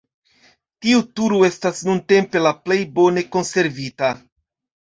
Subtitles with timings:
[0.85, 4.11] Tiu turo estas nuntempe la plej bone konservita.